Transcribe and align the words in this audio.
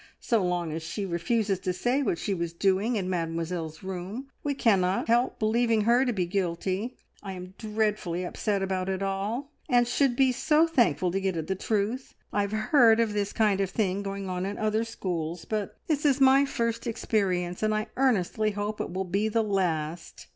So 0.19 0.43
long 0.43 0.71
as 0.71 0.81
she 0.81 1.05
refuses 1.05 1.59
to 1.59 1.71
say 1.73 2.01
what 2.01 2.17
she 2.17 2.33
was 2.33 2.53
doing 2.53 2.95
in 2.95 3.07
Mademoiselle's 3.07 3.83
room 3.83 4.29
we 4.43 4.55
cannot 4.55 5.07
help 5.09 5.37
believing 5.37 5.81
her 5.81 6.05
to 6.05 6.11
be 6.11 6.25
guilty. 6.25 6.97
I 7.21 7.33
am 7.33 7.53
dreadfully 7.59 8.23
upset 8.23 8.63
about 8.63 8.89
it 8.89 9.03
all, 9.03 9.51
and 9.69 9.87
should 9.87 10.15
be 10.15 10.31
so 10.31 10.65
thankful 10.65 11.11
to 11.11 11.21
get 11.21 11.37
at 11.37 11.45
the 11.45 11.53
truth. 11.53 12.15
I 12.33 12.41
have 12.41 12.51
heard 12.51 12.99
of 12.99 13.13
this 13.13 13.31
kind 13.31 13.61
of 13.61 13.69
thing 13.69 14.01
going 14.01 14.27
on 14.27 14.43
in 14.43 14.57
other 14.57 14.85
schools, 14.85 15.45
but 15.45 15.75
this 15.85 16.03
is 16.03 16.19
my 16.19 16.45
first 16.45 16.87
experience, 16.87 17.61
and 17.61 17.71
I 17.71 17.85
earnestly 17.95 18.49
hope 18.49 18.81
it 18.81 18.91
will 18.91 19.05
be 19.05 19.29
the 19.29 19.43
last. 19.43 20.25